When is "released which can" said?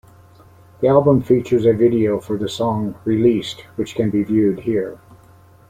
3.05-4.09